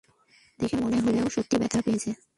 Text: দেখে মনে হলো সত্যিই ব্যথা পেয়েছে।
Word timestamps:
দেখে 0.59 0.75
মনে 0.77 0.97
হলো 1.03 1.21
সত্যিই 1.35 1.59
ব্যথা 1.61 1.79
পেয়েছে। 1.85 2.11